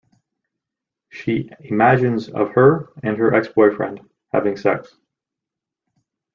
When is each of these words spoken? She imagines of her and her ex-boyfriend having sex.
She 1.09 1.51
imagines 1.59 2.27
of 2.27 2.49
her 2.55 2.91
and 3.03 3.15
her 3.17 3.35
ex-boyfriend 3.35 4.01
having 4.33 4.57
sex. 4.57 4.95